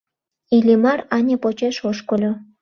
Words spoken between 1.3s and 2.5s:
почеш ошкыльо.